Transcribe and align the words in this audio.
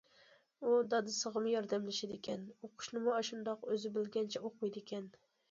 ئۇ 0.69 0.77
دادىسىغىمۇ 0.93 1.51
ياردەملىشىدىكەن، 1.51 2.47
ئوقۇشنىمۇ 2.69 3.15
ئاشۇنداق 3.19 3.69
ئۆزى 3.71 3.95
بىلگەنچە 4.01 4.45
ئوقۇيدىكەن. 4.51 5.09